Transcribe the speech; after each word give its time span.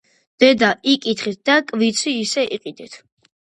დედა 0.43 0.69
იკითხეთ 0.93 1.37
და 1.51 1.59
კვიცი 1.67 2.15
ისე 2.23 2.47
იყიდეთ. 2.59 2.99